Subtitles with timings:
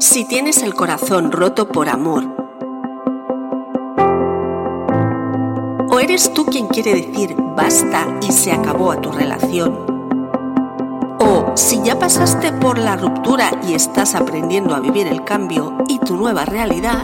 [0.00, 2.24] Si tienes el corazón roto por amor,
[5.90, 9.74] o eres tú quien quiere decir basta y se acabó a tu relación,
[11.18, 15.98] o si ya pasaste por la ruptura y estás aprendiendo a vivir el cambio y
[15.98, 17.02] tu nueva realidad,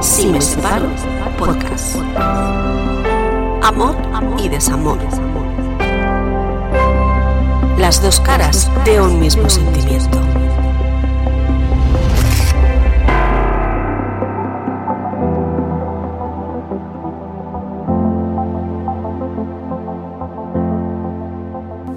[0.00, 0.88] si me separo,
[1.38, 1.96] podcast.
[3.62, 3.94] Amor
[4.42, 4.98] y desamor
[7.78, 10.18] las dos caras de un mismo sentimiento.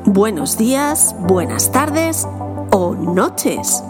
[0.06, 2.28] Buenos días, buenas tardes
[2.72, 3.82] o noches.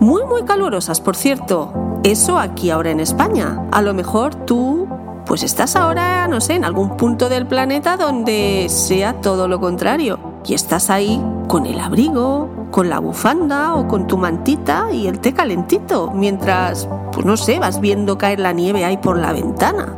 [0.00, 2.00] Muy, muy calurosas, por cierto.
[2.04, 3.66] Eso aquí ahora en España.
[3.70, 4.88] A lo mejor tú,
[5.26, 10.35] pues estás ahora, no sé, en algún punto del planeta donde sea todo lo contrario
[10.46, 15.20] y estás ahí con el abrigo, con la bufanda o con tu mantita y el
[15.20, 19.96] té calentito, mientras, pues no sé, vas viendo caer la nieve ahí por la ventana.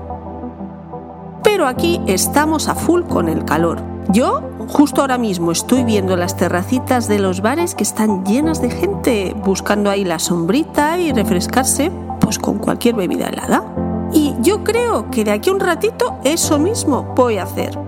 [1.42, 3.82] Pero aquí estamos a full con el calor.
[4.10, 8.70] Yo justo ahora mismo estoy viendo las terracitas de los bares que están llenas de
[8.70, 13.64] gente buscando ahí la sombrita y refrescarse pues con cualquier bebida helada.
[14.12, 17.87] Y yo creo que de aquí a un ratito eso mismo voy a hacer.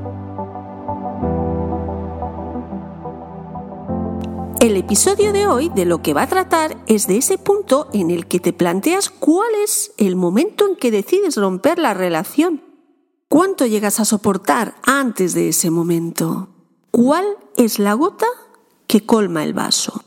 [4.61, 8.11] El episodio de hoy de lo que va a tratar es de ese punto en
[8.11, 12.63] el que te planteas cuál es el momento en que decides romper la relación.
[13.31, 16.51] ¿Cuánto llegas a soportar antes de ese momento?
[16.91, 17.25] ¿Cuál
[17.57, 18.27] es la gota
[18.87, 20.05] que colma el vaso?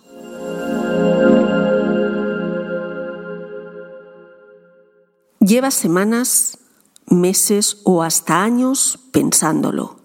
[5.40, 6.60] Llevas semanas,
[7.08, 9.96] meses o hasta años pensándolo.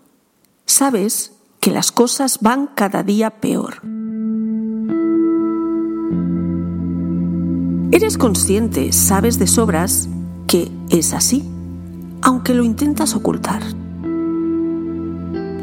[0.64, 3.97] Sabes que las cosas van cada día peor.
[7.90, 10.10] Eres consciente, sabes de sobras
[10.46, 11.48] que es así,
[12.20, 13.62] aunque lo intentas ocultar.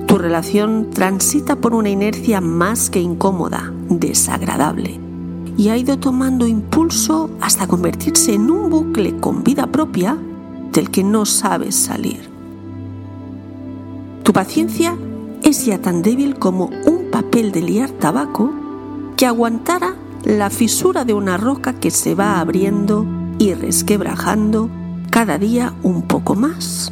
[0.07, 4.99] Tu relación transita por una inercia más que incómoda, desagradable,
[5.55, 10.17] y ha ido tomando impulso hasta convertirse en un bucle con vida propia
[10.71, 12.27] del que no sabes salir.
[14.23, 14.97] Tu paciencia
[15.43, 18.51] es ya tan débil como un papel de liar tabaco
[19.15, 19.94] que aguantara
[20.25, 23.05] la fisura de una roca que se va abriendo
[23.37, 24.69] y resquebrajando
[25.11, 26.91] cada día un poco más,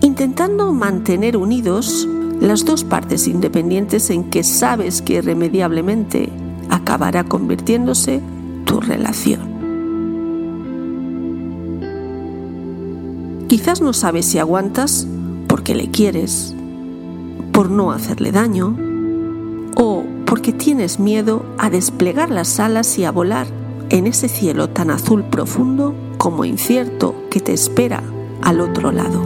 [0.00, 2.08] intentando mantener unidos
[2.40, 6.28] las dos partes independientes en que sabes que irremediablemente
[6.68, 8.20] acabará convirtiéndose
[8.64, 9.48] tu relación.
[13.46, 15.06] Quizás no sabes si aguantas
[15.46, 16.54] porque le quieres,
[17.52, 18.89] por no hacerle daño,
[20.30, 23.48] porque tienes miedo a desplegar las alas y a volar
[23.88, 28.00] en ese cielo tan azul profundo como incierto que te espera
[28.40, 29.20] al otro lado.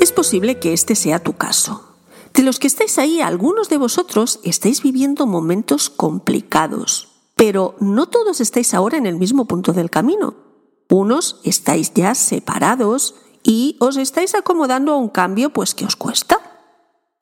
[0.00, 1.98] Es posible que este sea tu caso.
[2.32, 8.40] De los que estáis ahí, algunos de vosotros estáis viviendo momentos complicados, pero no todos
[8.40, 10.34] estáis ahora en el mismo punto del camino.
[10.88, 13.16] Unos estáis ya separados
[13.46, 16.36] y os estáis acomodando a un cambio pues que os cuesta.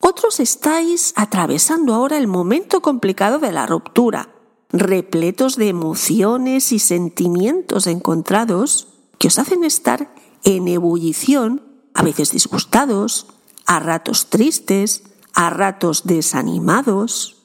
[0.01, 4.31] Otros estáis atravesando ahora el momento complicado de la ruptura,
[4.71, 10.15] repletos de emociones y sentimientos encontrados que os hacen estar
[10.45, 11.63] en ebullición,
[11.93, 13.27] a veces disgustados,
[13.67, 15.05] a ratos tristes,
[15.35, 17.43] a ratos desanimados.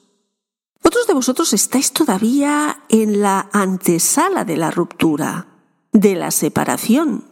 [0.82, 5.48] Otros de vosotros estáis todavía en la antesala de la ruptura,
[5.92, 7.29] de la separación,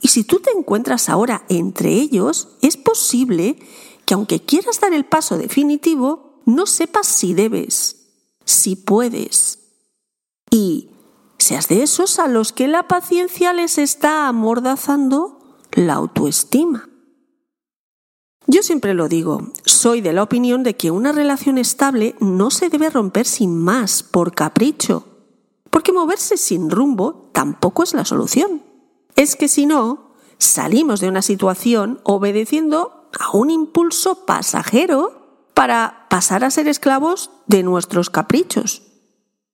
[0.00, 3.58] y si tú te encuentras ahora entre ellos, es posible
[4.06, 8.08] que aunque quieras dar el paso definitivo, no sepas si debes,
[8.44, 9.58] si puedes.
[10.50, 10.90] Y
[11.38, 16.88] seas de esos a los que la paciencia les está amordazando la autoestima.
[18.46, 22.68] Yo siempre lo digo, soy de la opinión de que una relación estable no se
[22.68, 25.04] debe romper sin más, por capricho,
[25.68, 28.69] porque moverse sin rumbo tampoco es la solución
[29.16, 36.44] es que si no, salimos de una situación obedeciendo a un impulso pasajero para pasar
[36.44, 38.82] a ser esclavos de nuestros caprichos.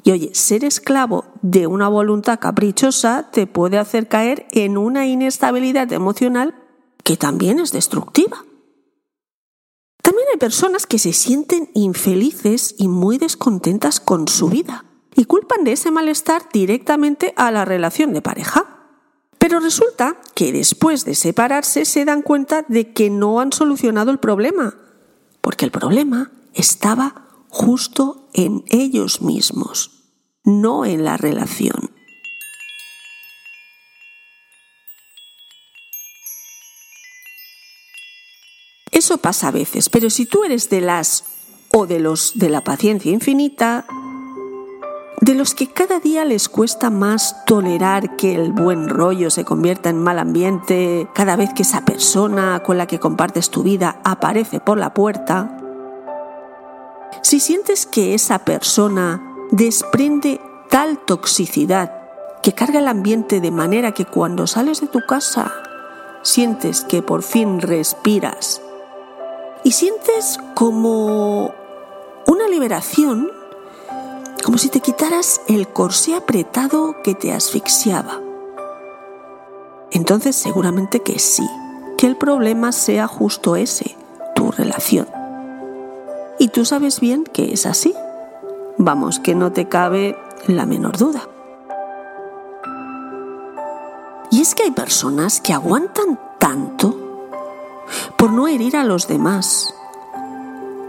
[0.04, 5.92] Y oye, ser esclavo de una voluntad caprichosa te puede hacer caer en una inestabilidad
[5.92, 6.54] emocional
[7.02, 8.44] que también es destructiva.
[10.02, 14.84] También hay personas que se sienten infelices y muy descontentas con su vida
[15.16, 18.75] y culpan de ese malestar directamente a la relación de pareja.
[19.46, 24.18] Pero resulta que después de separarse se dan cuenta de que no han solucionado el
[24.18, 24.76] problema,
[25.40, 30.02] porque el problema estaba justo en ellos mismos,
[30.42, 31.92] no en la relación.
[38.90, 41.22] Eso pasa a veces, pero si tú eres de las
[41.72, 43.86] o de los de la paciencia infinita,
[45.26, 49.90] de los que cada día les cuesta más tolerar que el buen rollo se convierta
[49.90, 54.60] en mal ambiente cada vez que esa persona con la que compartes tu vida aparece
[54.60, 55.58] por la puerta,
[57.22, 59.20] si sientes que esa persona
[59.50, 60.40] desprende
[60.70, 61.92] tal toxicidad
[62.40, 65.52] que carga el ambiente de manera que cuando sales de tu casa
[66.22, 68.62] sientes que por fin respiras
[69.64, 71.52] y sientes como
[72.28, 73.35] una liberación,
[74.46, 78.20] como si te quitaras el corsé apretado que te asfixiaba.
[79.90, 81.44] Entonces seguramente que sí,
[81.98, 83.96] que el problema sea justo ese,
[84.36, 85.08] tu relación.
[86.38, 87.92] Y tú sabes bien que es así.
[88.78, 90.16] Vamos, que no te cabe
[90.46, 91.28] la menor duda.
[94.30, 96.94] Y es que hay personas que aguantan tanto
[98.16, 99.74] por no herir a los demás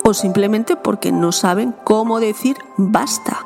[0.07, 3.45] o simplemente porque no saben cómo decir basta.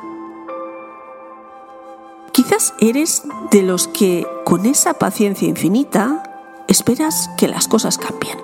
[2.30, 6.22] Quizás eres de los que con esa paciencia infinita
[6.68, 8.38] esperas que las cosas cambien.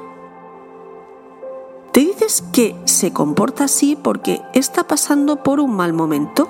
[1.93, 6.49] Te dices que se comporta así porque está pasando por un mal momento,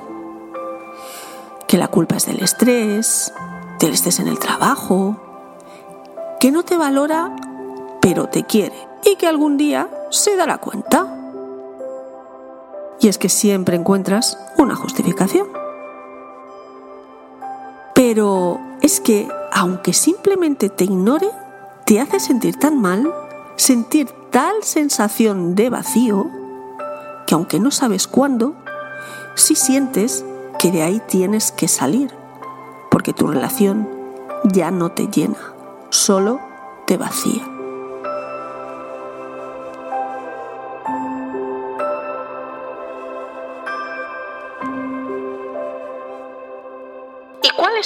[1.66, 3.30] que la culpa es del estrés,
[3.78, 5.16] del estrés en el trabajo,
[6.40, 7.36] que no te valora
[8.00, 11.17] pero te quiere y que algún día se dará cuenta.
[13.08, 15.48] Y es que siempre encuentras una justificación.
[17.94, 21.30] Pero es que, aunque simplemente te ignore,
[21.86, 23.10] te hace sentir tan mal,
[23.56, 26.26] sentir tal sensación de vacío,
[27.26, 28.52] que aunque no sabes cuándo,
[29.36, 30.26] sí sientes
[30.58, 32.10] que de ahí tienes que salir,
[32.90, 33.88] porque tu relación
[34.44, 35.54] ya no te llena,
[35.88, 36.40] solo
[36.86, 37.57] te vacía.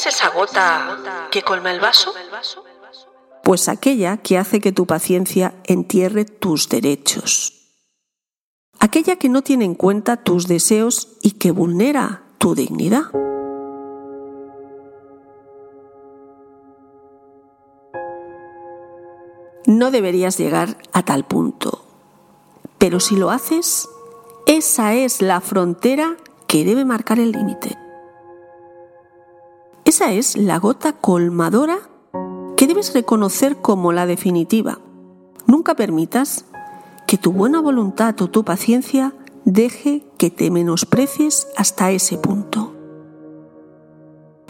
[0.09, 2.13] Es esa gota que colma el vaso?
[3.45, 7.53] Pues aquella que hace que tu paciencia entierre tus derechos.
[8.79, 13.05] Aquella que no tiene en cuenta tus deseos y que vulnera tu dignidad.
[19.67, 21.85] No deberías llegar a tal punto,
[22.79, 23.89] pero si lo haces,
[24.47, 26.17] esa es la frontera
[26.49, 27.82] que debe marcar el límite.
[29.93, 31.77] Esa es la gota colmadora
[32.57, 34.79] que debes reconocer como la definitiva.
[35.47, 36.47] Nunca permitas
[37.07, 39.13] que tu buena voluntad o tu paciencia
[39.45, 42.73] deje que te menosprecies hasta ese punto.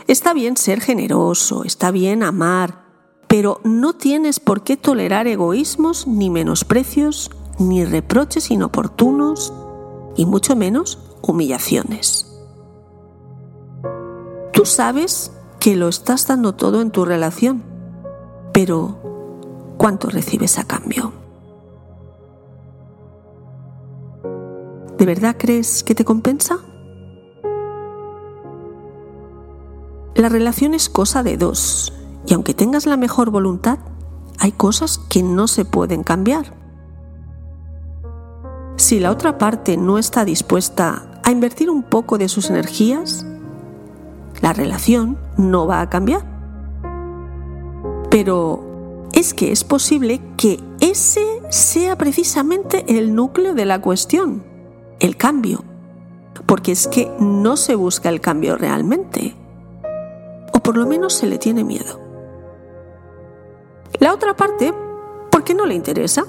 [0.07, 2.85] Está bien ser generoso, está bien amar,
[3.27, 9.53] pero no tienes por qué tolerar egoísmos, ni menosprecios, ni reproches inoportunos,
[10.15, 12.32] y mucho menos humillaciones.
[14.63, 17.65] Tú sabes que lo estás dando todo en tu relación,
[18.53, 21.13] pero ¿cuánto recibes a cambio?
[24.99, 26.61] ¿De verdad crees que te compensa?
[30.15, 31.93] La relación es cosa de dos,
[32.25, 33.81] y aunque tengas la mejor voluntad,
[34.39, 36.55] hay cosas que no se pueden cambiar.
[38.77, 43.27] Si la otra parte no está dispuesta a invertir un poco de sus energías,
[44.43, 46.23] la relación no va a cambiar.
[48.11, 54.43] Pero es que es posible que ese sea precisamente el núcleo de la cuestión,
[55.01, 55.65] el cambio.
[56.47, 59.35] Porque es que no se busca el cambio realmente.
[60.53, 62.01] O por lo menos se le tiene miedo.
[64.01, 64.75] La otra parte,
[65.31, 66.25] ¿por qué no le interesa?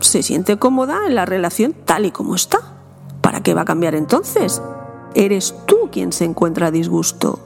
[0.00, 2.58] Se siente cómoda en la relación tal y como está.
[3.20, 4.62] ¿Para qué va a cambiar entonces?
[5.14, 7.38] Eres tú quien se encuentra disgusto.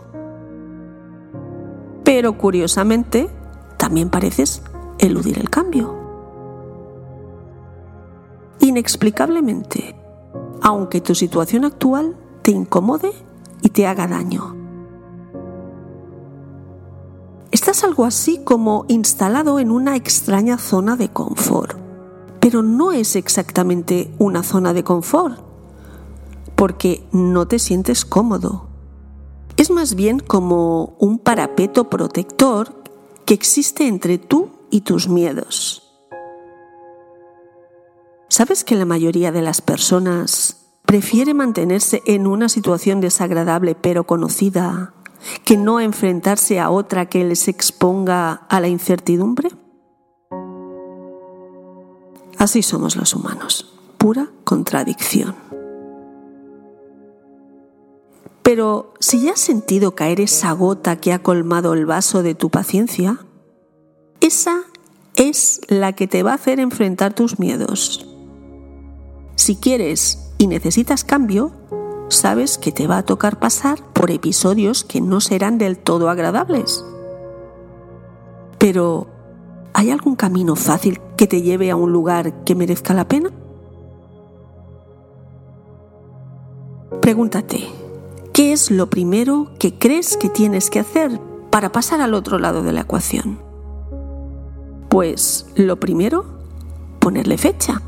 [2.04, 3.28] Pero curiosamente,
[3.76, 4.62] también pareces
[4.98, 5.94] eludir el cambio.
[8.60, 9.96] Inexplicablemente,
[10.60, 13.12] aunque tu situación actual te incomode
[13.62, 14.56] y te haga daño.
[17.50, 21.76] Estás algo así como instalado en una extraña zona de confort,
[22.40, 25.51] pero no es exactamente una zona de confort
[26.62, 28.68] porque no te sientes cómodo.
[29.56, 32.84] Es más bien como un parapeto protector
[33.26, 35.92] que existe entre tú y tus miedos.
[38.28, 44.94] ¿Sabes que la mayoría de las personas prefiere mantenerse en una situación desagradable pero conocida
[45.44, 49.48] que no enfrentarse a otra que les exponga a la incertidumbre?
[52.38, 55.51] Así somos los humanos, pura contradicción.
[58.42, 62.50] Pero si ya has sentido caer esa gota que ha colmado el vaso de tu
[62.50, 63.18] paciencia,
[64.20, 64.62] esa
[65.16, 68.06] es la que te va a hacer enfrentar tus miedos.
[69.36, 71.52] Si quieres y necesitas cambio,
[72.08, 76.84] sabes que te va a tocar pasar por episodios que no serán del todo agradables.
[78.58, 79.06] Pero,
[79.72, 83.30] ¿hay algún camino fácil que te lleve a un lugar que merezca la pena?
[87.00, 87.68] Pregúntate,
[88.42, 91.20] ¿qué es lo primero que crees que tienes que hacer
[91.50, 93.38] para pasar al otro lado de la ecuación?
[94.88, 96.24] Pues lo primero,
[96.98, 97.80] ponerle fecha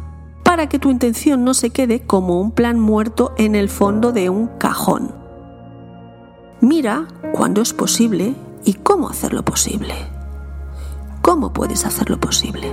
[0.45, 4.31] para que tu intención no se quede como un plan muerto en el fondo de
[4.31, 5.13] un cajón.
[6.61, 9.97] Mira cuándo es posible y cómo hacerlo posible.
[11.21, 12.73] ¿Cómo puedes hacerlo posible?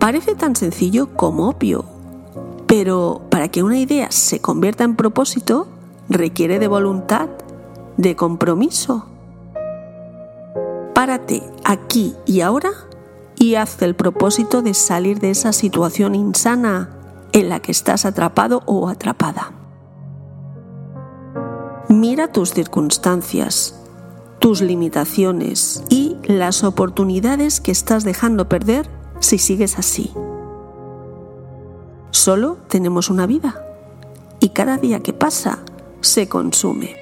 [0.00, 1.84] Parece tan sencillo como obvio,
[2.78, 5.66] pero para que una idea se convierta en propósito
[6.10, 7.30] requiere de voluntad,
[7.96, 9.06] de compromiso.
[10.94, 12.68] Párate aquí y ahora
[13.34, 16.90] y haz el propósito de salir de esa situación insana
[17.32, 19.54] en la que estás atrapado o atrapada.
[21.88, 23.80] Mira tus circunstancias,
[24.38, 28.86] tus limitaciones y las oportunidades que estás dejando perder
[29.20, 30.12] si sigues así.
[32.26, 33.64] Solo tenemos una vida
[34.40, 35.60] y cada día que pasa
[36.00, 36.96] se consume.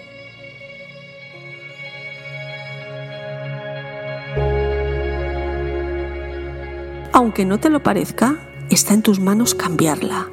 [7.14, 8.37] Aunque no te lo parezca,
[8.69, 10.28] está en tus manos cambiarla.